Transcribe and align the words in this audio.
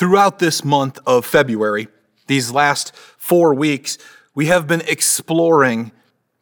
Throughout 0.00 0.38
this 0.38 0.64
month 0.64 0.98
of 1.04 1.26
February, 1.26 1.88
these 2.26 2.50
last 2.50 2.96
four 3.18 3.52
weeks, 3.52 3.98
we 4.34 4.46
have 4.46 4.66
been 4.66 4.80
exploring 4.88 5.92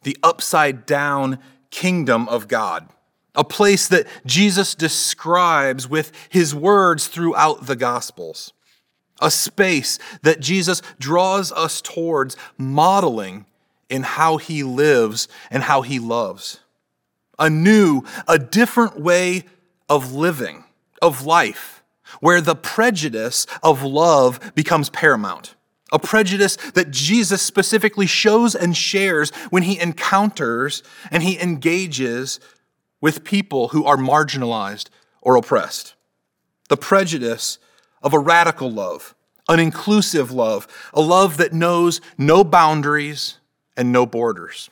the 0.03 0.15
upside 0.23 0.85
down 0.85 1.39
kingdom 1.69 2.29
of 2.29 2.47
God, 2.47 2.87
a 3.35 3.43
place 3.43 3.89
that 3.89 4.07
Jesus 4.25 4.75
describes 4.75 5.89
with 5.89 6.13
his 6.29 6.55
words 6.55 7.09
throughout 7.09 7.65
the 7.65 7.75
Gospels, 7.75 8.53
a 9.21 9.29
space 9.29 9.99
that 10.21 10.39
Jesus 10.39 10.81
draws 10.97 11.51
us 11.51 11.81
towards 11.81 12.37
modeling 12.57 13.45
in 13.89 14.03
how 14.03 14.37
he 14.37 14.63
lives 14.63 15.27
and 15.51 15.63
how 15.63 15.81
he 15.81 15.99
loves. 15.99 16.61
A 17.37 17.49
new, 17.49 18.03
a 18.25 18.39
different 18.39 19.01
way 19.01 19.43
of 19.89 20.13
living, 20.13 20.63
of 21.01 21.25
life, 21.25 21.78
where 22.19 22.41
the 22.41 22.55
prejudice 22.55 23.45
of 23.63 23.83
love 23.83 24.53
becomes 24.55 24.89
paramount. 24.89 25.55
A 25.91 25.99
prejudice 25.99 26.55
that 26.73 26.91
Jesus 26.91 27.41
specifically 27.41 28.05
shows 28.05 28.55
and 28.55 28.77
shares 28.77 29.31
when 29.49 29.63
he 29.63 29.79
encounters 29.79 30.83
and 31.09 31.23
he 31.23 31.39
engages 31.39 32.39
with 33.01 33.23
people 33.23 33.69
who 33.69 33.85
are 33.85 33.97
marginalized 33.97 34.89
or 35.21 35.35
oppressed. 35.35 35.95
The 36.69 36.77
prejudice 36.77 37.57
of 38.03 38.13
a 38.13 38.19
radical 38.19 38.71
love, 38.71 39.15
an 39.47 39.59
inclusive 39.59 40.31
love, 40.31 40.67
a 40.93 41.01
love 41.01 41.37
that 41.37 41.53
knows 41.53 42.01
no 42.17 42.43
boundaries 42.43 43.39
and 43.75 43.91
no 43.91 44.05
borders. 44.05 44.69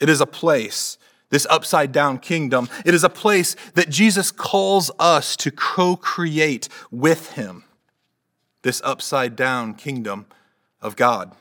It 0.00 0.08
is 0.08 0.20
a 0.20 0.26
place, 0.26 0.98
this 1.30 1.46
upside 1.48 1.92
down 1.92 2.18
kingdom, 2.18 2.68
it 2.84 2.94
is 2.94 3.04
a 3.04 3.08
place 3.08 3.56
that 3.74 3.88
Jesus 3.88 4.30
calls 4.30 4.90
us 4.98 5.36
to 5.36 5.50
co 5.50 5.96
create 5.96 6.68
with 6.90 7.32
him, 7.32 7.64
this 8.62 8.82
upside 8.84 9.36
down 9.36 9.74
kingdom 9.74 10.26
of 10.82 10.96
God. 10.96 11.32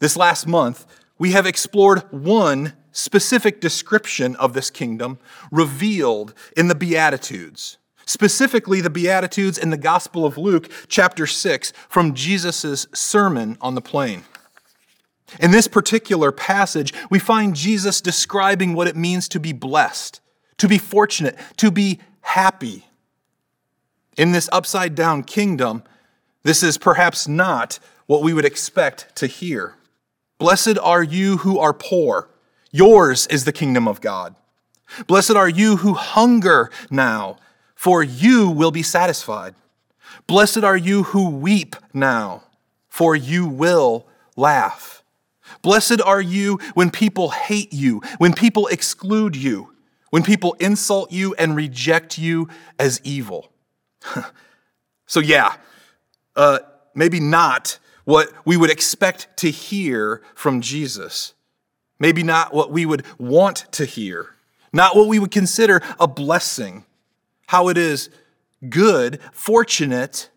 This 0.00 0.16
last 0.16 0.46
month, 0.46 0.86
we 1.18 1.32
have 1.32 1.46
explored 1.46 2.00
one 2.10 2.74
specific 2.92 3.60
description 3.60 4.34
of 4.36 4.52
this 4.52 4.70
kingdom 4.70 5.18
revealed 5.52 6.34
in 6.56 6.68
the 6.68 6.74
Beatitudes, 6.74 7.78
specifically 8.06 8.80
the 8.80 8.90
Beatitudes 8.90 9.58
in 9.58 9.70
the 9.70 9.76
Gospel 9.76 10.24
of 10.26 10.38
Luke, 10.38 10.70
chapter 10.88 11.26
6, 11.26 11.72
from 11.88 12.14
Jesus' 12.14 12.86
Sermon 12.92 13.56
on 13.60 13.74
the 13.74 13.80
Plain. 13.80 14.24
In 15.38 15.50
this 15.50 15.68
particular 15.68 16.32
passage, 16.32 16.92
we 17.10 17.18
find 17.18 17.54
Jesus 17.54 18.00
describing 18.00 18.74
what 18.74 18.88
it 18.88 18.96
means 18.96 19.28
to 19.28 19.40
be 19.40 19.52
blessed, 19.52 20.20
to 20.58 20.66
be 20.66 20.78
fortunate, 20.78 21.38
to 21.58 21.70
be 21.70 22.00
happy. 22.22 22.86
In 24.16 24.32
this 24.32 24.48
upside 24.52 24.94
down 24.94 25.22
kingdom, 25.22 25.82
this 26.42 26.62
is 26.62 26.78
perhaps 26.78 27.28
not 27.28 27.78
what 28.06 28.22
we 28.22 28.34
would 28.34 28.44
expect 28.44 29.14
to 29.16 29.26
hear. 29.26 29.76
Blessed 30.38 30.78
are 30.78 31.02
you 31.02 31.38
who 31.38 31.58
are 31.58 31.74
poor. 31.74 32.28
Yours 32.72 33.26
is 33.28 33.44
the 33.44 33.52
kingdom 33.52 33.86
of 33.86 34.00
God. 34.00 34.34
Blessed 35.06 35.32
are 35.32 35.48
you 35.48 35.76
who 35.76 35.94
hunger 35.94 36.70
now, 36.90 37.36
for 37.74 38.02
you 38.02 38.48
will 38.48 38.70
be 38.70 38.82
satisfied. 38.82 39.54
Blessed 40.26 40.64
are 40.64 40.76
you 40.76 41.04
who 41.04 41.30
weep 41.30 41.76
now, 41.94 42.42
for 42.88 43.14
you 43.14 43.46
will 43.46 44.06
laugh. 44.36 44.99
Blessed 45.62 46.00
are 46.00 46.20
you 46.20 46.58
when 46.74 46.90
people 46.90 47.30
hate 47.30 47.72
you, 47.72 48.00
when 48.18 48.32
people 48.32 48.66
exclude 48.68 49.36
you, 49.36 49.74
when 50.10 50.22
people 50.22 50.56
insult 50.58 51.12
you 51.12 51.34
and 51.34 51.54
reject 51.54 52.18
you 52.18 52.48
as 52.78 53.00
evil. 53.04 53.52
so, 55.06 55.20
yeah, 55.20 55.56
uh, 56.36 56.60
maybe 56.94 57.20
not 57.20 57.78
what 58.04 58.32
we 58.44 58.56
would 58.56 58.70
expect 58.70 59.28
to 59.38 59.50
hear 59.50 60.22
from 60.34 60.60
Jesus. 60.60 61.34
Maybe 61.98 62.22
not 62.22 62.54
what 62.54 62.70
we 62.70 62.86
would 62.86 63.04
want 63.18 63.66
to 63.72 63.84
hear, 63.84 64.34
not 64.72 64.96
what 64.96 65.06
we 65.06 65.18
would 65.18 65.30
consider 65.30 65.82
a 65.98 66.08
blessing. 66.08 66.84
How 67.46 67.68
it 67.68 67.76
is 67.76 68.08
good, 68.68 69.20
fortunate 69.32 70.30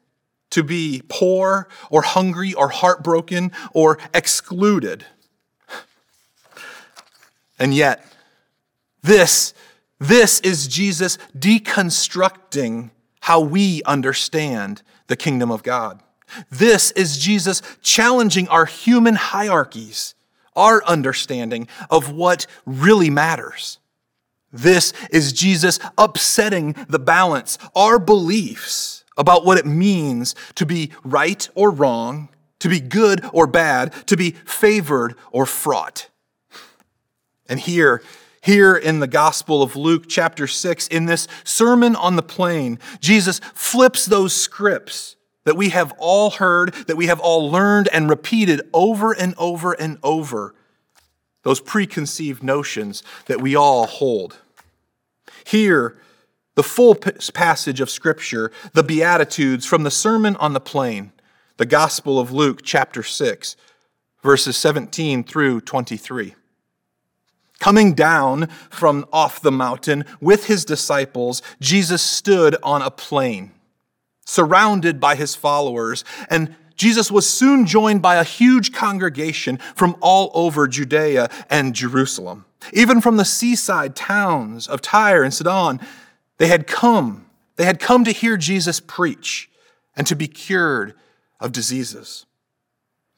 to 0.53 0.61
be 0.63 1.01
poor 1.07 1.67
or 1.89 2.03
hungry 2.03 2.53
or 2.53 2.69
heartbroken 2.69 3.51
or 3.73 3.97
excluded. 4.13 5.03
And 7.57 7.73
yet, 7.73 8.05
this, 9.01 9.55
this 9.99 10.39
is 10.41 10.67
Jesus 10.67 11.17
deconstructing 11.35 12.91
how 13.21 13.41
we 13.41 13.81
understand 13.83 14.83
the 15.07 15.15
kingdom 15.15 15.49
of 15.49 15.63
God. 15.63 16.01
This 16.51 16.91
is 16.91 17.17
Jesus 17.17 17.63
challenging 17.81 18.47
our 18.47 18.65
human 18.65 19.15
hierarchies, 19.15 20.13
our 20.55 20.83
understanding 20.85 21.67
of 21.89 22.11
what 22.11 22.45
really 22.65 23.09
matters. 23.09 23.79
This 24.51 24.93
is 25.09 25.33
Jesus 25.33 25.79
upsetting 25.97 26.75
the 26.87 26.99
balance, 26.99 27.57
our 27.75 27.97
beliefs 27.97 29.02
about 29.17 29.45
what 29.45 29.57
it 29.57 29.65
means 29.65 30.35
to 30.55 30.65
be 30.65 30.91
right 31.03 31.47
or 31.55 31.69
wrong, 31.71 32.29
to 32.59 32.69
be 32.69 32.79
good 32.79 33.23
or 33.33 33.45
bad, 33.47 33.93
to 34.07 34.17
be 34.17 34.31
favored 34.31 35.15
or 35.31 35.45
fraught. 35.45 36.09
And 37.47 37.59
here, 37.59 38.01
here 38.41 38.75
in 38.75 38.99
the 38.99 39.07
Gospel 39.07 39.61
of 39.61 39.75
Luke, 39.75 40.05
chapter 40.07 40.47
6, 40.47 40.87
in 40.87 41.05
this 41.05 41.27
Sermon 41.43 41.95
on 41.95 42.15
the 42.15 42.23
Plain, 42.23 42.79
Jesus 42.99 43.39
flips 43.53 44.05
those 44.05 44.33
scripts 44.33 45.15
that 45.45 45.57
we 45.57 45.69
have 45.69 45.93
all 45.97 46.31
heard, 46.31 46.73
that 46.87 46.97
we 46.97 47.07
have 47.07 47.19
all 47.19 47.51
learned 47.51 47.89
and 47.89 48.09
repeated 48.09 48.61
over 48.73 49.11
and 49.11 49.35
over 49.37 49.73
and 49.73 49.97
over, 50.03 50.55
those 51.43 51.59
preconceived 51.59 52.41
notions 52.41 53.03
that 53.25 53.41
we 53.41 53.55
all 53.55 53.85
hold. 53.85 54.37
Here, 55.45 55.97
the 56.55 56.63
full 56.63 56.95
passage 56.95 57.81
of 57.81 57.89
Scripture, 57.89 58.51
the 58.73 58.83
Beatitudes 58.83 59.65
from 59.65 59.83
the 59.83 59.91
Sermon 59.91 60.35
on 60.37 60.53
the 60.53 60.59
Plain, 60.59 61.11
the 61.57 61.65
Gospel 61.65 62.19
of 62.19 62.31
Luke, 62.31 62.61
chapter 62.63 63.03
6, 63.03 63.55
verses 64.21 64.57
17 64.57 65.23
through 65.23 65.61
23. 65.61 66.35
Coming 67.59 67.93
down 67.93 68.47
from 68.69 69.05
off 69.13 69.41
the 69.41 69.51
mountain 69.51 70.05
with 70.19 70.47
his 70.47 70.65
disciples, 70.65 71.41
Jesus 71.59 72.01
stood 72.01 72.55
on 72.61 72.81
a 72.81 72.91
plain, 72.91 73.51
surrounded 74.25 74.99
by 74.99 75.15
his 75.15 75.35
followers, 75.35 76.03
and 76.29 76.55
Jesus 76.75 77.11
was 77.11 77.29
soon 77.29 77.65
joined 77.65 78.01
by 78.01 78.15
a 78.15 78.23
huge 78.23 78.73
congregation 78.73 79.57
from 79.75 79.95
all 80.01 80.31
over 80.33 80.67
Judea 80.67 81.29
and 81.49 81.73
Jerusalem. 81.73 82.45
Even 82.73 82.99
from 82.99 83.17
the 83.17 83.25
seaside 83.25 83.95
towns 83.95 84.67
of 84.67 84.81
Tyre 84.81 85.23
and 85.23 85.33
Sidon, 85.33 85.79
they 86.37 86.47
had 86.47 86.67
come. 86.67 87.27
They 87.55 87.65
had 87.65 87.79
come 87.79 88.03
to 88.03 88.11
hear 88.11 88.37
Jesus 88.37 88.79
preach 88.79 89.49
and 89.95 90.07
to 90.07 90.15
be 90.15 90.27
cured 90.27 90.93
of 91.39 91.51
diseases. 91.51 92.25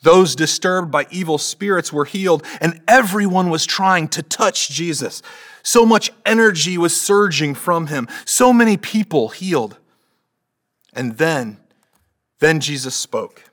Those 0.01 0.35
disturbed 0.35 0.91
by 0.91 1.07
evil 1.09 1.37
spirits 1.37 1.91
were 1.91 2.05
healed, 2.05 2.45
and 2.61 2.81
everyone 2.87 3.49
was 3.49 3.65
trying 3.65 4.07
to 4.09 4.21
touch 4.21 4.69
Jesus. 4.69 5.23
So 5.63 5.83
much 5.85 6.11
energy 6.25 6.77
was 6.77 6.99
surging 6.99 7.55
from 7.55 7.87
him, 7.87 8.07
so 8.23 8.53
many 8.53 8.77
people 8.77 9.29
healed. 9.29 9.77
And 10.93 11.17
then, 11.17 11.57
then 12.39 12.59
Jesus 12.59 12.93
spoke. 12.93 13.49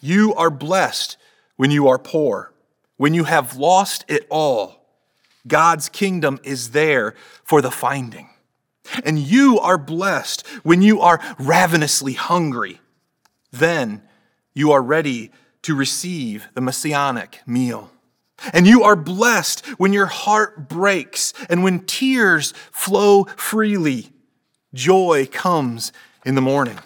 You 0.00 0.34
are 0.34 0.50
blessed 0.50 1.16
when 1.56 1.70
you 1.70 1.86
are 1.86 1.98
poor, 1.98 2.52
when 2.96 3.14
you 3.14 3.24
have 3.24 3.56
lost 3.56 4.04
it 4.08 4.26
all. 4.30 4.84
God's 5.46 5.88
kingdom 5.88 6.40
is 6.42 6.70
there 6.70 7.14
for 7.44 7.62
the 7.62 7.70
finding. 7.70 8.30
And 9.04 9.18
you 9.18 9.58
are 9.60 9.78
blessed 9.78 10.46
when 10.62 10.82
you 10.82 11.00
are 11.00 11.20
ravenously 11.38 12.14
hungry. 12.14 12.80
Then 13.50 14.02
you 14.54 14.72
are 14.72 14.82
ready 14.82 15.30
to 15.62 15.74
receive 15.74 16.48
the 16.54 16.60
messianic 16.60 17.40
meal. 17.46 17.90
And 18.52 18.66
you 18.66 18.82
are 18.82 18.96
blessed 18.96 19.64
when 19.78 19.92
your 19.92 20.06
heart 20.06 20.68
breaks 20.68 21.32
and 21.48 21.62
when 21.62 21.80
tears 21.80 22.52
flow 22.72 23.24
freely. 23.36 24.10
Joy 24.74 25.28
comes 25.30 25.92
in 26.24 26.34
the 26.34 26.40
morning. 26.40 26.78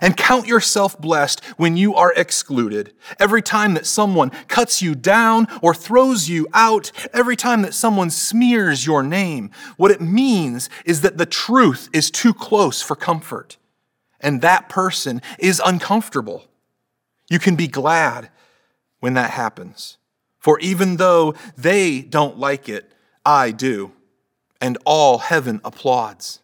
And 0.00 0.16
count 0.16 0.46
yourself 0.46 0.98
blessed 1.00 1.44
when 1.56 1.76
you 1.76 1.94
are 1.94 2.12
excluded. 2.14 2.92
Every 3.18 3.42
time 3.42 3.74
that 3.74 3.86
someone 3.86 4.30
cuts 4.48 4.80
you 4.80 4.94
down 4.94 5.46
or 5.60 5.74
throws 5.74 6.28
you 6.28 6.48
out, 6.54 6.92
every 7.12 7.36
time 7.36 7.62
that 7.62 7.74
someone 7.74 8.10
smears 8.10 8.86
your 8.86 9.02
name, 9.02 9.50
what 9.76 9.90
it 9.90 10.00
means 10.00 10.70
is 10.84 11.02
that 11.02 11.18
the 11.18 11.26
truth 11.26 11.88
is 11.92 12.10
too 12.10 12.32
close 12.32 12.80
for 12.80 12.96
comfort. 12.96 13.58
And 14.20 14.40
that 14.40 14.68
person 14.68 15.20
is 15.38 15.60
uncomfortable. 15.64 16.44
You 17.28 17.38
can 17.38 17.56
be 17.56 17.66
glad 17.66 18.30
when 19.00 19.14
that 19.14 19.30
happens. 19.30 19.98
For 20.38 20.58
even 20.60 20.96
though 20.96 21.34
they 21.56 22.02
don't 22.02 22.38
like 22.38 22.68
it, 22.68 22.92
I 23.24 23.52
do, 23.52 23.92
and 24.60 24.76
all 24.84 25.18
heaven 25.18 25.60
applauds. 25.64 26.41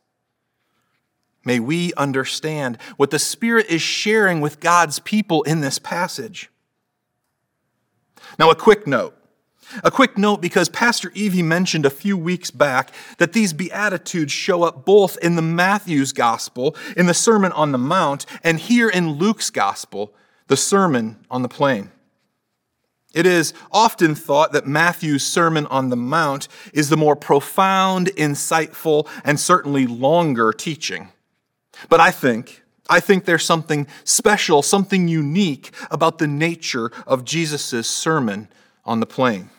May 1.49 1.59
we 1.59 1.95
understand 1.95 2.77
what 2.99 3.11
the 3.11 3.19
Spirit 3.19 3.67
is 3.71 3.81
sharing 3.81 4.43
with 4.43 4.61
God's 4.61 4.99
people 4.99 5.43
in 5.45 5.63
this 5.63 5.79
passage. 5.79 6.51
Now, 8.39 8.51
a 8.51 8.55
quick 8.55 8.87
note. 8.87 9.17
A 9.83 9.91
quick 9.91 10.19
note 10.19 10.43
because 10.43 10.69
Pastor 10.69 11.11
Evie 11.15 11.43
mentioned 11.43 11.87
a 11.87 11.91
few 11.91 12.19
weeks 12.19 12.51
back 12.51 12.93
that 13.17 13.33
these 13.33 13.55
Beatitudes 13.55 14.31
show 14.31 14.63
up 14.63 14.85
both 14.85 15.17
in 15.23 15.37
the 15.37 15.43
Matthew's 15.43 16.13
Gospel, 16.13 16.77
in 16.97 17.07
the 17.07 17.15
Sermon 17.15 17.53
on 17.53 17.73
the 17.73 17.79
Mount, 17.79 18.27
and 18.45 18.59
here 18.59 18.91
in 18.91 19.13
Luke's 19.13 19.49
Gospel, 19.49 20.15
the 20.49 20.57
Sermon 20.57 21.17
on 21.31 21.41
the 21.41 21.49
Plain. 21.49 21.91
It 23.15 23.25
is 23.25 23.55
often 23.73 24.15
thought 24.15 24.53
that 24.53 24.67
Matthew's 24.67 25.25
Sermon 25.25 25.67
on 25.67 25.89
the 25.89 25.97
Mount 25.97 26.47
is 26.75 26.91
the 26.91 26.97
more 26.99 27.17
profound, 27.17 28.09
insightful, 28.17 29.09
and 29.25 29.41
certainly 29.41 29.87
longer 29.87 30.53
teaching. 30.53 31.09
But 31.89 32.01
I 32.01 32.11
think, 32.11 32.63
I 32.89 33.01
think 33.01 33.25
there's 33.25 33.45
something 33.45 33.87
special, 34.05 34.63
something 34.63 35.09
unique 35.09 35.71
about 35.91 36.19
the 36.19 36.27
nature 36.27 36.91
of 37.07 37.25
Jesus' 37.25 37.89
sermon 37.89 38.49
on 38.85 39.01
the 39.01 39.07
plain. 39.07 39.51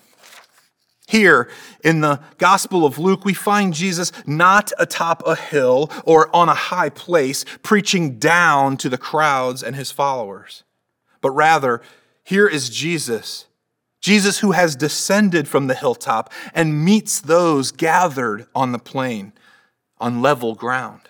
Here 1.08 1.50
in 1.84 2.02
the 2.02 2.20
Gospel 2.38 2.86
of 2.86 3.00
Luke, 3.00 3.26
we 3.26 3.34
find 3.34 3.74
Jesus 3.74 4.12
not 4.28 4.72
atop 4.78 5.24
a 5.26 5.36
hill 5.36 5.92
or 6.06 6.34
on 6.36 6.50
a 6.50 6.54
high 6.54 6.90
place 6.90 7.46
preaching 7.64 8.20
down 8.20 8.78
to 8.78 8.90
the 8.90 8.98
crowds 8.98 9.64
and 9.64 9.76
his 9.76 9.92
followers, 9.92 10.64
but 11.20 11.32
rather, 11.32 11.82
here 12.24 12.48
is 12.48 12.70
Jesus, 12.70 13.48
Jesus 14.02 14.40
who 14.40 14.52
has 14.52 14.76
descended 14.76 15.48
from 15.48 15.66
the 15.66 15.74
hilltop 15.74 16.32
and 16.54 16.86
meets 16.86 17.20
those 17.20 17.72
gathered 17.72 18.46
on 18.54 18.72
the 18.72 18.78
plain, 18.78 19.34
on 19.98 20.22
level 20.22 20.54
ground. 20.54 21.09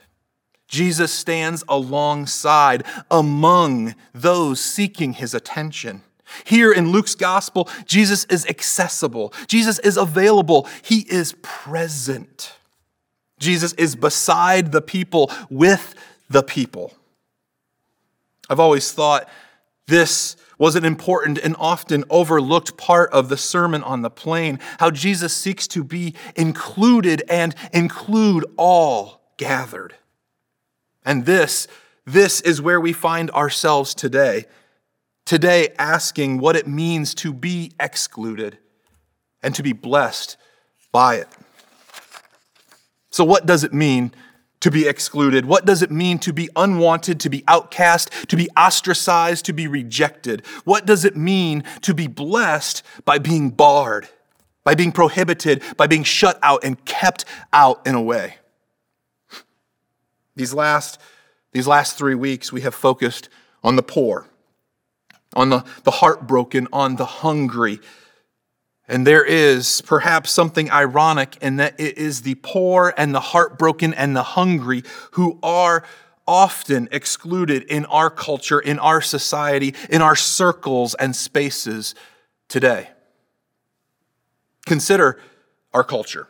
Jesus 0.70 1.12
stands 1.12 1.64
alongside, 1.68 2.86
among 3.12 3.96
those 4.14 4.62
seeking 4.62 5.14
his 5.14 5.34
attention. 5.34 6.04
Here 6.46 6.72
in 6.72 6.92
Luke's 6.92 7.16
gospel, 7.16 7.68
Jesus 7.86 8.24
is 8.26 8.46
accessible. 8.46 9.34
Jesus 9.48 9.80
is 9.80 9.98
available. 9.98 10.68
He 10.84 11.00
is 11.00 11.34
present. 11.42 12.54
Jesus 13.40 13.74
is 13.74 13.96
beside 13.96 14.72
the 14.72 14.82
people, 14.82 15.32
with 15.50 15.96
the 16.30 16.44
people. 16.44 16.94
I've 18.48 18.60
always 18.60 18.92
thought 18.92 19.28
this 19.88 20.36
was 20.60 20.76
an 20.76 20.86
important 20.86 21.40
and 21.40 21.56
often 21.58 22.04
overlooked 22.12 22.78
part 22.78 23.12
of 23.12 23.30
the 23.30 23.38
Sermon 23.38 23.82
on 23.82 24.04
the 24.04 24.10
Plain, 24.12 24.60
how 24.78 24.92
Jesus 24.92 25.34
seeks 25.34 25.68
to 25.70 25.84
be 25.84 26.14
included 26.36 27.24
and 27.28 27.56
include 27.74 28.46
all 28.56 29.22
gathered. 29.38 29.96
And 31.10 31.26
this, 31.26 31.68
this 32.06 32.40
is 32.40 32.62
where 32.62 32.80
we 32.80 32.94
find 32.94 33.32
ourselves 33.32 33.96
today 33.96 34.46
today 35.26 35.70
asking 35.80 36.38
what 36.38 36.56
it 36.56 36.68
means 36.68 37.16
to 37.16 37.34
be 37.34 37.72
excluded 37.80 38.60
and 39.42 39.56
to 39.56 39.64
be 39.64 39.74
blessed 39.74 40.38
by 40.92 41.16
it. 41.16 41.28
So, 43.10 43.24
what 43.24 43.48
does 43.48 43.64
it 43.64 43.74
mean 43.74 44.12
to 44.60 44.70
be 44.70 44.88
excluded? 44.88 45.46
What 45.46 45.66
does 45.66 45.82
it 45.82 45.90
mean 45.90 46.20
to 46.20 46.32
be 46.32 46.48
unwanted, 46.56 47.20
to 47.22 47.30
be 47.30 47.44
outcast, 47.48 48.12
to 48.28 48.36
be 48.36 48.48
ostracized, 48.56 49.46
to 49.46 49.54
be 49.54 49.68
rejected? 49.68 50.46
What 50.64 50.86
does 50.86 51.06
it 51.06 51.18
mean 51.18 51.64
to 51.82 51.96
be 51.96 52.06
blessed 52.06 52.84
by 53.04 53.18
being 53.18 53.50
barred, 53.50 54.08
by 54.64 54.76
being 54.76 54.92
prohibited, 54.92 55.64
by 55.76 55.88
being 55.88 56.04
shut 56.04 56.38
out 56.44 56.64
and 56.64 56.86
kept 56.86 57.26
out 57.52 57.88
in 57.88 57.96
a 57.96 58.02
way? 58.02 58.39
These 60.40 60.54
last, 60.54 61.00
these 61.52 61.68
last 61.68 61.98
three 61.98 62.16
weeks, 62.16 62.54
we 62.54 62.62
have 62.62 62.74
focused 62.74 63.28
on 63.62 63.76
the 63.76 63.84
poor 63.84 64.26
on 65.36 65.50
the, 65.50 65.66
the 65.84 65.92
heartbroken, 65.92 66.68
on 66.72 66.96
the 66.96 67.06
hungry. 67.06 67.80
And 68.88 69.06
there 69.06 69.24
is 69.24 69.82
perhaps 69.82 70.32
something 70.32 70.72
ironic 70.72 71.38
in 71.42 71.58
that 71.58 71.78
it 71.78 71.98
is 71.98 72.22
the 72.24 72.36
poor 72.36 72.94
and 72.98 73.14
the 73.14 73.20
heartbroken 73.20 73.94
and 73.94 74.16
the 74.16 74.24
hungry 74.24 74.84
who 75.12 75.38
are 75.44 75.84
often 76.26 76.88
excluded 76.92 77.64
in 77.64 77.86
our 77.86 78.10
culture, 78.10 78.62
in 78.62 78.80
our 78.80 79.02
society, 79.02 79.76
in 79.90 80.02
our 80.02 80.16
circles 80.16 80.96
and 80.96 81.14
spaces 81.14 81.96
today. 82.48 82.90
Consider 84.66 85.20
our 85.74 85.84
culture. 85.84 86.29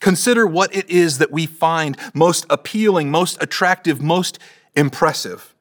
Consider 0.00 0.46
what 0.46 0.74
it 0.74 0.88
is 0.90 1.18
that 1.18 1.30
we 1.30 1.46
find 1.46 1.96
most 2.12 2.46
appealing, 2.50 3.10
most 3.10 3.42
attractive, 3.42 4.02
most 4.02 4.38
impressive. 4.74 5.54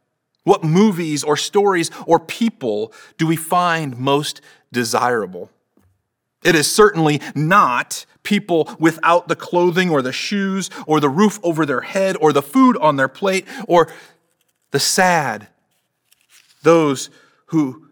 What 0.43 0.63
movies 0.63 1.23
or 1.23 1.37
stories 1.37 1.89
or 2.05 2.19
people 2.19 2.91
do 3.17 3.25
we 3.25 3.35
find 3.35 3.97
most 3.97 4.41
desirable? 4.71 5.49
It 6.43 6.55
is 6.55 6.69
certainly 6.69 7.21
not 7.33 8.05
people 8.23 8.69
without 8.79 9.27
the 9.27 9.35
clothing 9.35 9.89
or 9.89 10.01
the 10.01 10.11
shoes 10.11 10.69
or 10.85 10.99
the 10.99 11.09
roof 11.09 11.39
over 11.43 11.65
their 11.65 11.81
head 11.81 12.17
or 12.19 12.33
the 12.33 12.41
food 12.41 12.77
on 12.77 12.97
their 12.97 13.07
plate 13.07 13.45
or 13.67 13.91
the 14.71 14.79
sad, 14.79 15.47
those 16.63 17.09
who 17.47 17.89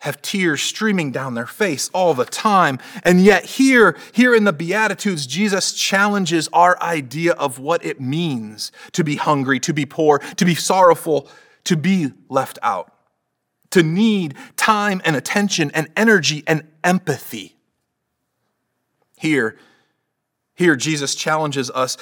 have 0.00 0.22
tears 0.22 0.62
streaming 0.62 1.10
down 1.10 1.34
their 1.34 1.46
face 1.46 1.90
all 1.92 2.14
the 2.14 2.24
time. 2.24 2.78
And 3.02 3.20
yet, 3.20 3.44
here, 3.44 3.96
here 4.12 4.34
in 4.34 4.44
the 4.44 4.52
Beatitudes, 4.52 5.26
Jesus 5.26 5.72
challenges 5.72 6.48
our 6.52 6.80
idea 6.80 7.32
of 7.32 7.58
what 7.58 7.84
it 7.84 8.00
means 8.00 8.70
to 8.92 9.02
be 9.02 9.16
hungry, 9.16 9.58
to 9.60 9.74
be 9.74 9.86
poor, 9.86 10.20
to 10.20 10.44
be 10.44 10.54
sorrowful, 10.54 11.28
to 11.64 11.76
be 11.76 12.12
left 12.28 12.58
out, 12.62 12.92
to 13.70 13.82
need 13.82 14.34
time 14.56 15.02
and 15.04 15.16
attention 15.16 15.70
and 15.74 15.88
energy 15.96 16.44
and 16.46 16.62
empathy. 16.84 17.56
Here, 19.16 19.58
here 20.54 20.76
Jesus 20.76 21.16
challenges 21.16 21.70
us 21.70 21.96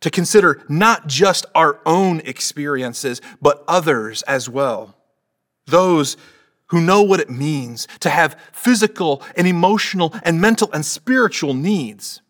to 0.00 0.10
consider 0.10 0.62
not 0.68 1.06
just 1.06 1.46
our 1.54 1.80
own 1.86 2.20
experiences, 2.20 3.22
but 3.40 3.64
others 3.66 4.22
as 4.22 4.48
well. 4.48 4.94
Those 5.66 6.18
who 6.72 6.80
know 6.80 7.02
what 7.02 7.20
it 7.20 7.28
means 7.28 7.86
to 8.00 8.08
have 8.08 8.34
physical 8.50 9.22
and 9.36 9.46
emotional 9.46 10.14
and 10.22 10.40
mental 10.40 10.72
and 10.72 10.86
spiritual 10.86 11.52
needs, 11.52 12.22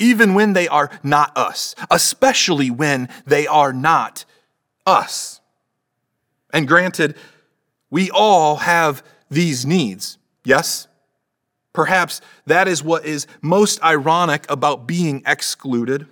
even 0.00 0.34
when 0.34 0.52
they 0.52 0.66
are 0.66 0.90
not 1.04 1.30
us, 1.38 1.76
especially 1.92 2.72
when 2.72 3.08
they 3.24 3.46
are 3.46 3.72
not 3.72 4.24
us. 4.84 5.40
And 6.52 6.66
granted, 6.66 7.16
we 7.88 8.10
all 8.10 8.56
have 8.56 9.04
these 9.30 9.64
needs, 9.64 10.18
yes? 10.44 10.88
Perhaps 11.72 12.20
that 12.46 12.66
is 12.66 12.82
what 12.82 13.06
is 13.06 13.28
most 13.40 13.80
ironic 13.84 14.44
about 14.50 14.88
being 14.88 15.22
excluded. 15.24 16.08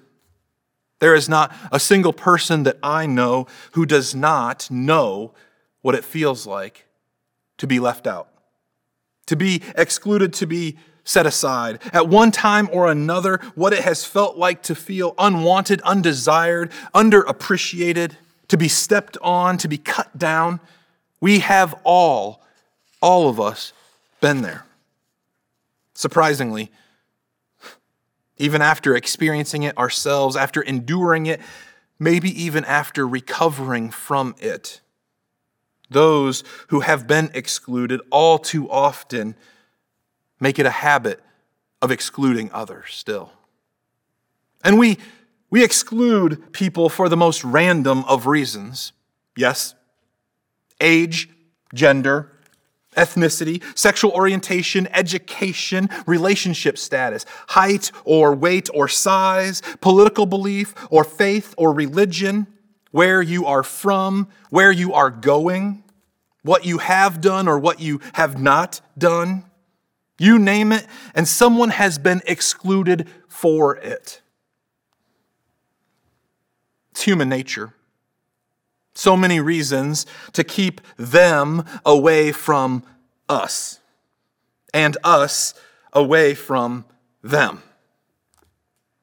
There 1.00 1.16
is 1.16 1.28
not 1.28 1.52
a 1.72 1.80
single 1.80 2.12
person 2.12 2.62
that 2.62 2.78
I 2.80 3.06
know 3.06 3.48
who 3.72 3.86
does 3.86 4.14
not 4.14 4.70
know 4.70 5.34
what 5.80 5.96
it 5.96 6.04
feels 6.04 6.46
like 6.46 6.86
to 7.62 7.66
be 7.68 7.78
left 7.78 8.08
out, 8.08 8.26
to 9.24 9.36
be 9.36 9.62
excluded, 9.76 10.32
to 10.32 10.48
be 10.48 10.76
set 11.04 11.26
aside. 11.26 11.78
At 11.92 12.08
one 12.08 12.32
time 12.32 12.68
or 12.72 12.90
another, 12.90 13.38
what 13.54 13.72
it 13.72 13.84
has 13.84 14.04
felt 14.04 14.36
like 14.36 14.64
to 14.64 14.74
feel 14.74 15.14
unwanted, 15.16 15.80
undesired, 15.82 16.72
underappreciated 16.92 18.16
to 18.48 18.56
be 18.56 18.66
stepped 18.66 19.16
on, 19.22 19.58
to 19.58 19.68
be 19.68 19.78
cut 19.78 20.18
down. 20.18 20.58
We 21.20 21.38
have 21.38 21.80
all, 21.84 22.42
all 23.00 23.28
of 23.28 23.38
us, 23.38 23.72
been 24.20 24.42
there. 24.42 24.66
Surprisingly, 25.94 26.72
even 28.38 28.60
after 28.60 28.96
experiencing 28.96 29.62
it 29.62 29.78
ourselves, 29.78 30.34
after 30.34 30.60
enduring 30.60 31.26
it, 31.26 31.40
maybe 32.00 32.28
even 32.42 32.64
after 32.64 33.06
recovering 33.06 33.88
from 33.88 34.34
it, 34.40 34.80
those 35.92 36.44
who 36.68 36.80
have 36.80 37.06
been 37.06 37.30
excluded 37.34 38.00
all 38.10 38.38
too 38.38 38.70
often 38.70 39.34
make 40.40 40.58
it 40.58 40.66
a 40.66 40.70
habit 40.70 41.20
of 41.80 41.90
excluding 41.90 42.50
others 42.52 42.86
still. 42.90 43.30
And 44.64 44.78
we 44.78 44.98
we 45.50 45.62
exclude 45.62 46.52
people 46.52 46.88
for 46.88 47.10
the 47.10 47.16
most 47.16 47.44
random 47.44 48.04
of 48.08 48.26
reasons. 48.26 48.92
Yes, 49.36 49.74
age, 50.80 51.28
gender, 51.74 52.32
ethnicity, 52.96 53.62
sexual 53.76 54.12
orientation, 54.12 54.88
education, 54.92 55.88
relationship 56.06 56.78
status, 56.78 57.26
height 57.48 57.90
or 58.04 58.34
weight 58.34 58.68
or 58.72 58.88
size, 58.88 59.62
political 59.80 60.26
belief 60.26 60.74
or 60.90 61.04
faith 61.04 61.54
or 61.56 61.72
religion, 61.72 62.46
where 62.92 63.20
you 63.20 63.46
are 63.46 63.64
from, 63.64 64.28
where 64.50 64.70
you 64.70 64.92
are 64.94 65.10
going, 65.10 65.82
what 66.42 66.64
you 66.64 66.78
have 66.78 67.20
done 67.20 67.48
or 67.48 67.58
what 67.58 67.80
you 67.80 68.00
have 68.14 68.40
not 68.40 68.80
done. 68.96 69.44
You 70.18 70.38
name 70.38 70.70
it, 70.70 70.86
and 71.14 71.26
someone 71.26 71.70
has 71.70 71.98
been 71.98 72.22
excluded 72.26 73.08
for 73.28 73.76
it. 73.76 74.20
It's 76.92 77.02
human 77.02 77.28
nature. 77.28 77.74
So 78.94 79.16
many 79.16 79.40
reasons 79.40 80.06
to 80.34 80.44
keep 80.44 80.80
them 80.96 81.64
away 81.84 82.30
from 82.30 82.84
us 83.28 83.80
and 84.74 84.96
us 85.02 85.54
away 85.92 86.34
from 86.34 86.84
them. 87.22 87.62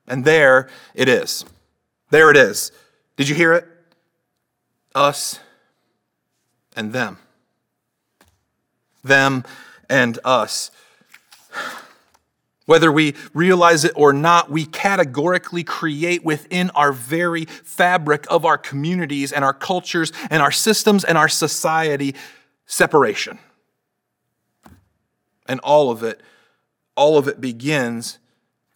And 0.07 0.23
there 0.25 0.69
it 0.93 1.09
is. 1.09 1.43
There 2.11 2.29
it 2.29 2.37
is. 2.37 2.71
Did 3.17 3.29
you 3.29 3.35
hear 3.35 3.53
it? 3.53 3.67
Us 4.99 5.39
and 6.75 6.91
them. 6.91 7.19
Them 9.01 9.45
and 9.89 10.19
us. 10.25 10.71
Whether 12.65 12.91
we 12.91 13.15
realize 13.33 13.85
it 13.85 13.93
or 13.95 14.11
not, 14.11 14.51
we 14.51 14.65
categorically 14.65 15.63
create 15.63 16.25
within 16.25 16.69
our 16.71 16.91
very 16.91 17.45
fabric 17.45 18.27
of 18.29 18.43
our 18.43 18.57
communities 18.57 19.31
and 19.31 19.45
our 19.45 19.53
cultures 19.53 20.11
and 20.29 20.41
our 20.41 20.51
systems 20.51 21.05
and 21.05 21.17
our 21.17 21.29
society 21.29 22.13
separation. 22.65 23.39
And 25.47 25.61
all 25.61 25.91
of 25.91 26.03
it, 26.03 26.21
all 26.95 27.17
of 27.17 27.29
it 27.29 27.39
begins 27.39 28.19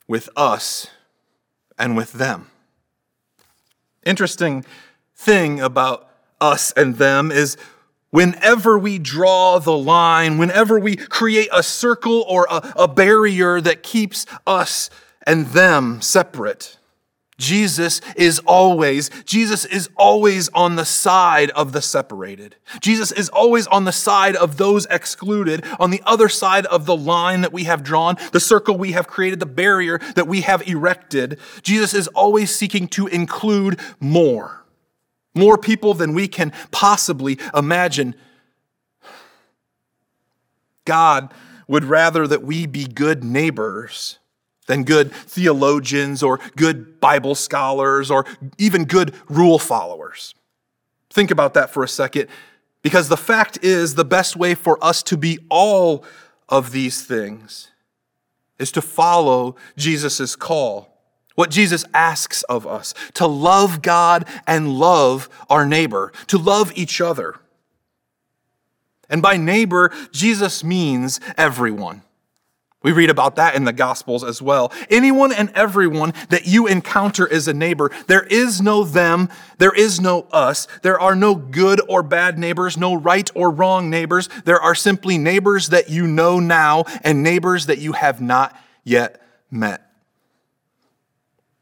with 0.07 0.29
us 0.37 0.87
and 1.77 1.97
with 1.97 2.13
them. 2.13 2.49
Interesting 4.05 4.63
thing 5.15 5.59
about 5.59 6.09
us 6.43 6.73
and 6.73 6.97
them 6.97 7.31
is 7.31 7.55
whenever 8.11 8.77
we 8.77 8.99
draw 8.99 9.57
the 9.59 9.77
line, 9.77 10.37
whenever 10.37 10.77
we 10.77 10.95
create 10.95 11.49
a 11.51 11.63
circle 11.63 12.23
or 12.27 12.45
a, 12.49 12.73
a, 12.75 12.87
barrier 12.87 13.61
that 13.61 13.81
keeps 13.81 14.25
us 14.45 14.89
and 15.25 15.47
them 15.47 16.01
separate, 16.01 16.77
Jesus 17.39 18.01
is 18.15 18.39
always, 18.39 19.09
Jesus 19.25 19.65
is 19.65 19.89
always 19.95 20.49
on 20.49 20.75
the 20.75 20.85
side 20.85 21.49
of 21.51 21.71
the 21.71 21.81
separated. 21.81 22.55
Jesus 22.81 23.11
is 23.11 23.29
always 23.29 23.65
on 23.67 23.85
the 23.85 23.91
side 23.91 24.35
of 24.35 24.57
those 24.57 24.85
excluded, 24.91 25.65
on 25.79 25.89
the 25.89 26.03
other 26.05 26.29
side 26.29 26.65
of 26.67 26.85
the 26.85 26.95
line 26.95 27.41
that 27.41 27.53
we 27.53 27.63
have 27.63 27.83
drawn, 27.83 28.17
the 28.31 28.39
circle 28.39 28.77
we 28.77 28.91
have 28.91 29.07
created, 29.07 29.39
the 29.39 29.45
barrier 29.45 29.99
that 30.15 30.27
we 30.27 30.41
have 30.41 30.67
erected. 30.67 31.39
Jesus 31.63 31.93
is 31.93 32.07
always 32.09 32.53
seeking 32.53 32.87
to 32.89 33.07
include 33.07 33.79
more 33.99 34.62
more 35.35 35.57
people 35.57 35.93
than 35.93 36.13
we 36.13 36.27
can 36.27 36.51
possibly 36.71 37.37
imagine. 37.55 38.15
God 40.85 41.33
would 41.67 41.85
rather 41.85 42.27
that 42.27 42.43
we 42.43 42.65
be 42.65 42.85
good 42.85 43.23
neighbors 43.23 44.19
than 44.67 44.83
good 44.83 45.11
theologians 45.11 46.23
or 46.23 46.39
good 46.55 46.99
Bible 46.99 47.35
scholars 47.35 48.09
or 48.11 48.25
even 48.57 48.85
good 48.85 49.13
rule 49.29 49.59
followers. 49.59 50.35
Think 51.09 51.31
about 51.31 51.53
that 51.53 51.69
for 51.69 51.83
a 51.83 51.87
second, 51.87 52.27
because 52.81 53.07
the 53.07 53.17
fact 53.17 53.59
is 53.61 53.95
the 53.95 54.05
best 54.05 54.35
way 54.35 54.55
for 54.55 54.83
us 54.83 55.03
to 55.03 55.17
be 55.17 55.39
all 55.49 56.03
of 56.49 56.71
these 56.71 57.05
things 57.05 57.71
is 58.59 58.71
to 58.71 58.81
follow 58.81 59.55
Jesus' 59.77 60.35
call 60.35 60.92
what 61.35 61.49
Jesus 61.49 61.85
asks 61.93 62.43
of 62.43 62.67
us 62.67 62.93
to 63.15 63.27
love 63.27 63.81
God 63.81 64.25
and 64.47 64.77
love 64.77 65.29
our 65.49 65.65
neighbor, 65.65 66.11
to 66.27 66.37
love 66.37 66.71
each 66.75 67.01
other. 67.01 67.35
And 69.09 69.21
by 69.21 69.37
neighbor, 69.37 69.91
Jesus 70.11 70.63
means 70.63 71.19
everyone. 71.37 72.01
We 72.83 72.91
read 72.91 73.09
about 73.09 73.37
that 73.37 73.55
in 73.55 73.63
the 73.63 73.71
Gospels 73.71 74.25
as 74.25 74.41
well. 74.41 74.71
Anyone 74.89 75.31
and 75.31 75.49
everyone 75.55 76.13
that 76.29 76.45
you 76.45 76.67
encounter 76.67 77.25
is 77.25 77.47
a 77.47 77.53
neighbor. 77.53 77.89
There 78.07 78.23
is 78.23 78.61
no 78.61 78.83
them, 78.83 79.29
there 79.57 79.73
is 79.73 80.01
no 80.01 80.27
us. 80.33 80.67
There 80.81 80.99
are 80.99 81.15
no 81.15 81.33
good 81.33 81.79
or 81.87 82.03
bad 82.03 82.37
neighbors, 82.37 82.77
no 82.77 82.93
right 82.93 83.29
or 83.33 83.49
wrong 83.49 83.89
neighbors. 83.89 84.27
There 84.43 84.59
are 84.59 84.75
simply 84.75 85.17
neighbors 85.17 85.69
that 85.69 85.89
you 85.89 86.07
know 86.07 86.41
now 86.41 86.83
and 87.03 87.23
neighbors 87.23 87.67
that 87.67 87.79
you 87.79 87.93
have 87.93 88.19
not 88.19 88.53
yet 88.83 89.21
met. 89.49 89.92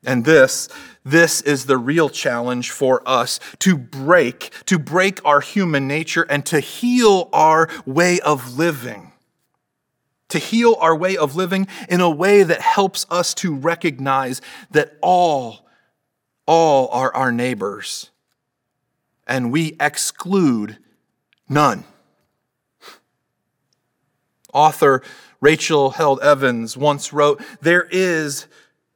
And 0.04 0.26
this, 0.26 0.68
this 1.04 1.42
is 1.42 1.66
the 1.66 1.78
real 1.78 2.10
challenge 2.10 2.72
for 2.72 3.08
us 3.08 3.40
to 3.60 3.78
break, 3.78 4.52
to 4.66 4.80
break 4.80 5.24
our 5.24 5.42
human 5.42 5.88
nature 5.88 6.26
and 6.30 6.46
to 6.48 6.60
heal 6.60 7.30
our 7.32 7.70
way 7.86 8.20
of 8.20 8.58
living. 8.58 9.12
To 10.30 10.40
heal 10.40 10.76
our 10.80 10.96
way 10.96 11.18
of 11.18 11.36
living 11.36 11.68
in 11.90 12.02
a 12.02 12.10
way 12.10 12.42
that 12.44 12.62
helps 12.62 13.06
us 13.10 13.34
to 13.36 13.54
recognize 13.54 14.42
that 14.72 14.98
all, 15.02 15.68
all 16.48 16.88
are 16.90 17.14
our 17.14 17.32
neighbors 17.32 18.12
and 19.32 19.50
we 19.50 19.78
exclude 19.80 20.78
none. 21.48 21.86
Author 24.54 25.02
Rachel 25.40 25.92
Held 25.92 26.20
Evans 26.20 26.76
once 26.76 27.14
wrote, 27.14 27.42
There 27.62 27.88
is 27.90 28.48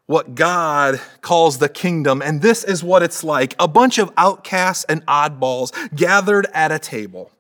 what 0.06 0.36
God 0.36 1.02
calls 1.22 1.58
the 1.58 1.70
kingdom, 1.70 2.22
and 2.22 2.42
this 2.42 2.64
is 2.64 2.84
what 2.84 3.02
it's 3.02 3.24
like 3.24 3.56
a 3.58 3.68
bunch 3.68 3.98
of 3.98 4.12
outcasts 4.18 4.86
and 4.88 5.06
oddballs 5.08 5.72
gathered 5.96 6.46
at 6.54 6.72
a 6.72 6.80
table, 6.80 7.32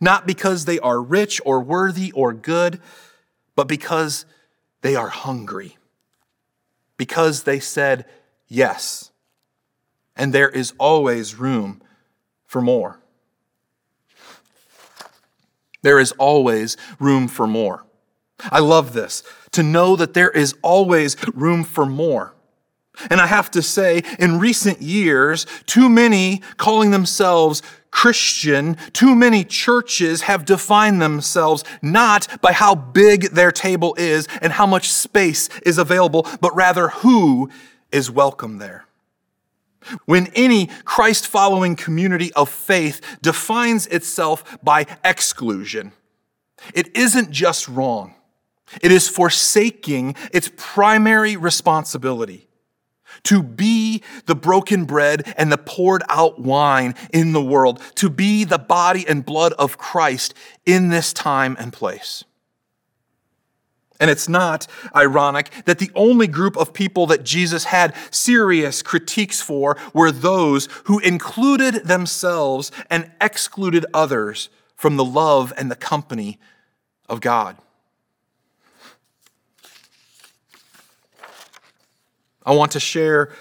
not 0.00 0.26
because 0.26 0.64
they 0.64 0.78
are 0.78 1.02
rich 1.02 1.40
or 1.44 1.60
worthy 1.60 2.10
or 2.12 2.32
good, 2.32 2.80
but 3.54 3.68
because 3.68 4.24
they 4.80 4.96
are 4.96 5.08
hungry, 5.08 5.76
because 6.96 7.42
they 7.42 7.60
said 7.60 8.06
yes, 8.48 9.10
and 10.16 10.32
there 10.32 10.48
is 10.48 10.72
always 10.78 11.34
room 11.34 11.82
for 12.46 12.62
more. 12.62 13.00
There 15.82 15.98
is 15.98 16.12
always 16.12 16.78
room 16.98 17.28
for 17.28 17.46
more. 17.46 17.84
I 18.50 18.60
love 18.60 18.94
this 18.94 19.22
to 19.54 19.62
know 19.62 19.96
that 19.96 20.14
there 20.14 20.30
is 20.30 20.54
always 20.62 21.16
room 21.34 21.64
for 21.64 21.86
more. 21.86 22.34
And 23.10 23.20
I 23.20 23.26
have 23.26 23.50
to 23.52 23.62
say, 23.62 24.02
in 24.18 24.38
recent 24.38 24.80
years, 24.80 25.46
too 25.66 25.88
many 25.88 26.42
calling 26.56 26.92
themselves 26.92 27.62
Christian, 27.90 28.76
too 28.92 29.14
many 29.14 29.44
churches 29.44 30.22
have 30.22 30.44
defined 30.44 31.00
themselves 31.00 31.64
not 31.82 32.40
by 32.40 32.52
how 32.52 32.74
big 32.74 33.30
their 33.30 33.52
table 33.52 33.94
is 33.98 34.28
and 34.42 34.52
how 34.52 34.66
much 34.66 34.90
space 34.92 35.48
is 35.64 35.78
available, 35.78 36.26
but 36.40 36.54
rather 36.54 36.88
who 36.88 37.50
is 37.90 38.10
welcome 38.10 38.58
there. 38.58 38.84
When 40.06 40.28
any 40.34 40.68
Christ 40.84 41.26
following 41.26 41.76
community 41.76 42.32
of 42.34 42.48
faith 42.48 43.00
defines 43.22 43.86
itself 43.88 44.58
by 44.62 44.86
exclusion, 45.04 45.92
it 46.74 46.96
isn't 46.96 47.30
just 47.30 47.68
wrong. 47.68 48.14
It 48.82 48.90
is 48.90 49.08
forsaking 49.08 50.16
its 50.32 50.50
primary 50.56 51.36
responsibility 51.36 52.48
to 53.24 53.42
be 53.42 54.02
the 54.26 54.34
broken 54.34 54.84
bread 54.84 55.34
and 55.36 55.50
the 55.50 55.58
poured 55.58 56.02
out 56.08 56.40
wine 56.40 56.94
in 57.12 57.32
the 57.32 57.42
world, 57.42 57.80
to 57.96 58.10
be 58.10 58.44
the 58.44 58.58
body 58.58 59.06
and 59.06 59.24
blood 59.24 59.52
of 59.54 59.78
Christ 59.78 60.34
in 60.66 60.88
this 60.88 61.12
time 61.12 61.56
and 61.58 61.72
place. 61.72 62.24
And 64.00 64.10
it's 64.10 64.28
not 64.28 64.66
ironic 64.94 65.50
that 65.66 65.78
the 65.78 65.90
only 65.94 66.26
group 66.26 66.56
of 66.56 66.74
people 66.74 67.06
that 67.06 67.24
Jesus 67.24 67.64
had 67.64 67.94
serious 68.10 68.82
critiques 68.82 69.40
for 69.40 69.76
were 69.92 70.10
those 70.10 70.68
who 70.84 70.98
included 70.98 71.86
themselves 71.86 72.72
and 72.90 73.10
excluded 73.20 73.86
others 73.94 74.48
from 74.74 74.96
the 74.96 75.04
love 75.04 75.52
and 75.56 75.70
the 75.70 75.76
company 75.76 76.40
of 77.08 77.20
God. 77.20 77.56
I 82.44 82.52
want 82.52 82.72
to 82.72 82.80
share 82.80 83.32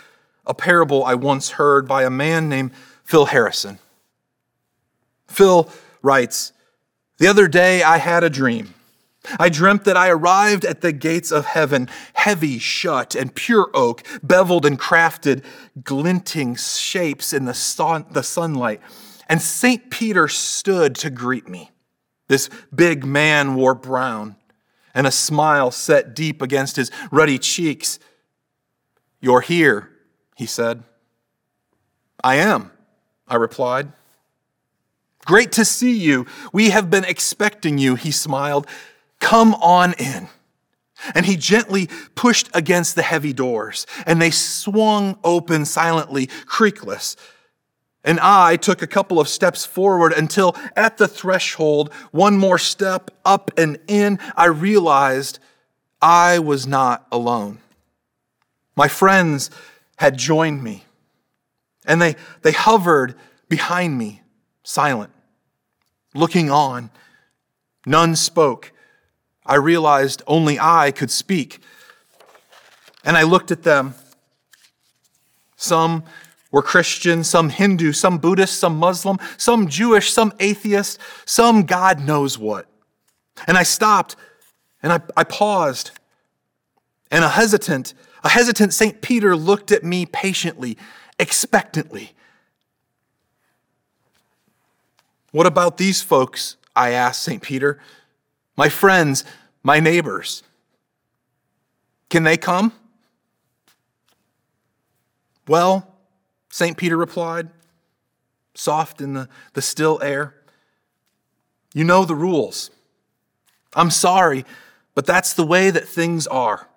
a 0.45 0.53
parable 0.53 1.03
I 1.03 1.15
once 1.15 1.51
heard 1.51 1.87
by 1.87 2.03
a 2.03 2.09
man 2.09 2.49
named 2.49 2.71
Phil 3.03 3.25
Harrison. 3.25 3.79
Phil 5.27 5.69
writes 6.01 6.53
The 7.17 7.27
other 7.27 7.47
day 7.47 7.83
I 7.83 7.97
had 7.97 8.23
a 8.23 8.29
dream. 8.29 8.73
I 9.39 9.49
dreamt 9.49 9.85
that 9.85 9.95
I 9.95 10.09
arrived 10.09 10.65
at 10.65 10.81
the 10.81 10.91
gates 10.91 11.31
of 11.31 11.45
heaven, 11.45 11.89
heavy 12.13 12.59
shut 12.59 13.15
and 13.15 13.33
pure 13.33 13.69
oak, 13.73 14.03
beveled 14.21 14.65
and 14.65 14.77
crafted, 14.77 15.43
glinting 15.81 16.55
shapes 16.55 17.31
in 17.31 17.45
the, 17.45 17.53
sun, 17.53 18.05
the 18.11 18.23
sunlight. 18.23 18.81
And 19.29 19.41
St. 19.41 19.89
Peter 19.89 20.27
stood 20.27 20.95
to 20.95 21.09
greet 21.09 21.47
me. 21.47 21.71
This 22.27 22.49
big 22.73 23.05
man 23.05 23.55
wore 23.55 23.75
brown, 23.75 24.35
and 24.93 25.07
a 25.07 25.11
smile 25.11 25.71
set 25.71 26.13
deep 26.13 26.41
against 26.41 26.75
his 26.75 26.91
ruddy 27.11 27.39
cheeks. 27.39 27.99
You're 29.23 29.39
here, 29.39 29.89
he 30.35 30.45
said. 30.45 30.83
I 32.21 32.35
am, 32.35 32.71
I 33.25 33.37
replied. 33.37 33.93
Great 35.23 35.53
to 35.53 35.63
see 35.63 35.97
you. 35.97 36.25
We 36.51 36.71
have 36.71 36.89
been 36.89 37.05
expecting 37.05 37.77
you, 37.77 37.95
he 37.95 38.11
smiled. 38.11 38.67
Come 39.21 39.53
on 39.53 39.93
in. 39.93 40.27
And 41.15 41.25
he 41.25 41.37
gently 41.37 41.87
pushed 42.15 42.49
against 42.53 42.97
the 42.97 43.01
heavy 43.01 43.31
doors, 43.31 43.87
and 44.05 44.21
they 44.21 44.29
swung 44.29 45.17
open 45.23 45.63
silently, 45.63 46.27
creakless. 46.27 47.15
And 48.03 48.19
I 48.19 48.57
took 48.57 48.81
a 48.81 48.87
couple 48.87 49.21
of 49.21 49.29
steps 49.29 49.65
forward 49.65 50.11
until 50.11 50.53
at 50.75 50.97
the 50.97 51.07
threshold, 51.07 51.93
one 52.11 52.37
more 52.37 52.57
step 52.57 53.09
up 53.23 53.51
and 53.55 53.79
in, 53.87 54.19
I 54.35 54.47
realized 54.47 55.39
I 56.01 56.39
was 56.39 56.67
not 56.67 57.07
alone. 57.09 57.59
My 58.75 58.87
friends 58.87 59.49
had 59.97 60.17
joined 60.17 60.63
me, 60.63 60.83
and 61.85 62.01
they, 62.01 62.15
they 62.41 62.51
hovered 62.51 63.15
behind 63.49 63.97
me, 63.97 64.21
silent, 64.63 65.11
looking 66.13 66.49
on. 66.49 66.89
None 67.85 68.15
spoke. 68.15 68.71
I 69.45 69.55
realized 69.55 70.21
only 70.25 70.59
I 70.59 70.91
could 70.91 71.11
speak. 71.11 71.59
And 73.03 73.17
I 73.17 73.23
looked 73.23 73.51
at 73.51 73.63
them. 73.63 73.95
Some 75.57 76.03
were 76.51 76.61
Christian, 76.61 77.23
some 77.23 77.49
Hindu, 77.49 77.91
some 77.91 78.19
Buddhist, 78.19 78.59
some 78.59 78.77
Muslim, 78.77 79.17
some 79.37 79.67
Jewish, 79.67 80.11
some 80.11 80.33
atheist, 80.39 80.99
some 81.25 81.63
God 81.63 81.99
knows 81.99 82.37
what. 82.37 82.67
And 83.47 83.57
I 83.57 83.63
stopped 83.63 84.15
and 84.81 84.93
I, 84.93 85.01
I 85.17 85.23
paused. 85.23 85.91
And 87.11 87.23
a 87.23 87.29
hesitant, 87.29 87.93
a 88.23 88.29
hesitant 88.29 88.73
St. 88.73 89.01
Peter 89.01 89.35
looked 89.35 89.71
at 89.71 89.83
me 89.83 90.05
patiently, 90.05 90.77
expectantly. 91.19 92.13
What 95.31 95.45
about 95.45 95.77
these 95.77 96.01
folks? 96.01 96.57
I 96.75 96.91
asked 96.91 97.23
St. 97.23 97.41
Peter 97.41 97.79
my 98.55 98.69
friends, 98.69 99.23
my 99.63 99.79
neighbors. 99.79 100.43
Can 102.09 102.23
they 102.23 102.37
come? 102.37 102.71
Well, 105.47 105.87
St. 106.49 106.77
Peter 106.77 106.95
replied, 106.95 107.49
soft 108.53 109.01
in 109.01 109.13
the, 109.13 109.27
the 109.53 109.61
still 109.61 109.99
air. 110.03 110.35
You 111.73 111.83
know 111.83 112.05
the 112.05 112.15
rules. 112.15 112.69
I'm 113.75 113.89
sorry, 113.89 114.45
but 114.93 115.07
that's 115.07 115.33
the 115.33 115.45
way 115.45 115.71
that 115.71 115.87
things 115.87 116.27
are. 116.27 116.69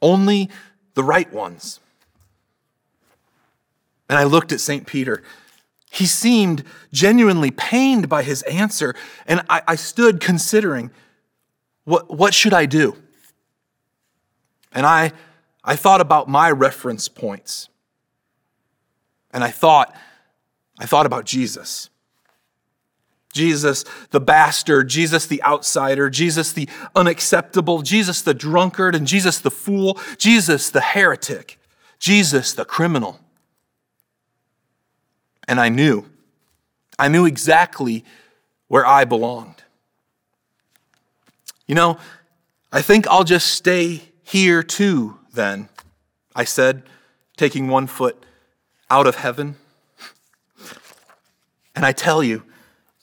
Only 0.00 0.50
the 0.94 1.02
right 1.02 1.32
ones. 1.32 1.80
And 4.08 4.18
I 4.18 4.24
looked 4.24 4.52
at 4.52 4.60
St. 4.60 4.86
Peter 4.86 5.22
he 5.90 6.06
seemed 6.06 6.64
genuinely 6.92 7.50
pained 7.50 8.08
by 8.08 8.22
his 8.22 8.42
answer, 8.42 8.94
and 9.26 9.42
I, 9.48 9.62
I 9.66 9.74
stood 9.76 10.20
considering 10.20 10.90
what, 11.84 12.10
what 12.14 12.34
should 12.34 12.52
I 12.52 12.66
do? 12.66 12.96
And 14.72 14.84
I, 14.84 15.12
I 15.64 15.76
thought 15.76 16.00
about 16.00 16.28
my 16.28 16.50
reference 16.50 17.08
points. 17.08 17.68
And 19.30 19.42
I 19.42 19.50
thought, 19.50 19.94
I 20.78 20.86
thought 20.86 21.06
about 21.06 21.24
Jesus. 21.24 21.88
Jesus 23.32 23.84
the 24.10 24.20
bastard, 24.20 24.88
Jesus 24.88 25.26
the 25.26 25.42
outsider, 25.42 26.10
Jesus 26.10 26.52
the 26.52 26.68
unacceptable, 26.94 27.82
Jesus 27.82 28.22
the 28.22 28.34
drunkard, 28.34 28.94
and 28.94 29.06
Jesus 29.06 29.38
the 29.38 29.50
fool, 29.50 29.98
Jesus 30.16 30.70
the 30.70 30.80
heretic, 30.80 31.58
Jesus 31.98 32.52
the 32.54 32.64
criminal. 32.64 33.20
And 35.46 35.60
I 35.60 35.68
knew. 35.68 36.06
I 36.98 37.08
knew 37.08 37.26
exactly 37.26 38.04
where 38.66 38.86
I 38.86 39.04
belonged. 39.04 39.62
You 41.66 41.74
know, 41.74 41.98
I 42.72 42.82
think 42.82 43.06
I'll 43.06 43.24
just 43.24 43.48
stay 43.48 44.02
here 44.24 44.62
too, 44.62 45.18
then, 45.32 45.68
I 46.34 46.44
said, 46.44 46.82
taking 47.36 47.68
one 47.68 47.86
foot 47.86 48.24
out 48.90 49.06
of 49.06 49.16
heaven. 49.16 49.56
And 51.74 51.86
I 51.86 51.92
tell 51.92 52.22
you, 52.22 52.42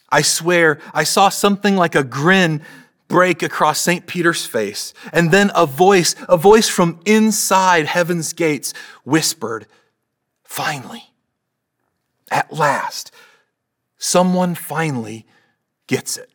I 0.10 0.22
swear, 0.22 0.80
I 0.94 1.04
saw 1.04 1.30
something 1.30 1.76
like 1.76 1.96
a 1.96 2.04
grin 2.04 2.62
break 3.08 3.44
across 3.44 3.80
St. 3.80 4.06
Peter's 4.08 4.46
face. 4.46 4.94
And 5.14 5.32
then 5.32 5.52
a 5.56 5.66
voice, 5.66 6.16
a 6.28 6.38
voice 6.38 6.68
from 6.68 7.00
inside 7.06 7.86
heaven's 7.86 8.34
gates 8.34 8.74
whispered, 9.04 9.68
Finally. 10.44 11.04
At 12.32 12.52
last, 12.52 13.12
someone 13.98 14.56
finally 14.56 15.26
gets 15.88 16.18
it. 16.18 16.32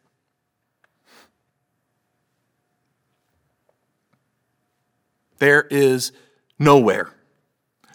There 5.38 5.66
is 5.70 6.12
nowhere, 6.58 7.10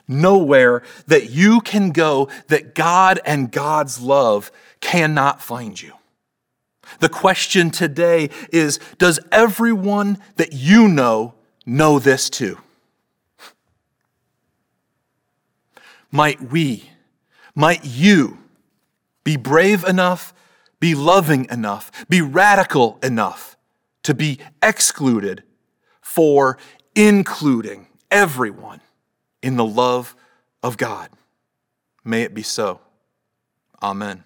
nowhere 0.07 0.81
that 1.07 1.29
you 1.29 1.61
can 1.61 1.91
go 1.91 2.27
that 2.47 2.75
God 2.75 3.19
and 3.23 3.51
God's 3.51 4.01
love 4.01 4.51
cannot 4.85 5.41
find 5.41 5.81
you. 5.81 5.93
The 6.99 7.09
question 7.09 7.71
today 7.71 8.29
is 8.51 8.79
Does 8.99 9.19
everyone 9.31 10.19
that 10.35 10.53
you 10.53 10.87
know 10.87 11.33
know 11.65 11.97
this 11.97 12.29
too? 12.29 12.59
Might 16.11 16.39
we 16.51 16.91
might 17.55 17.83
you 17.83 18.37
be 19.23 19.37
brave 19.37 19.83
enough, 19.85 20.35
be 20.79 20.93
loving 20.93 21.47
enough, 21.49 21.91
be 22.07 22.21
radical 22.21 22.99
enough 23.01 23.57
to 24.03 24.13
be 24.13 24.37
excluded 24.61 25.41
for 25.99 26.59
including 26.93 27.87
everyone 28.11 28.81
in 29.41 29.55
the 29.55 29.65
love 29.65 30.15
of 30.61 30.77
God. 30.77 31.09
May 32.03 32.21
it 32.21 32.35
be 32.35 32.43
so. 32.43 32.81
Amen. 33.81 34.25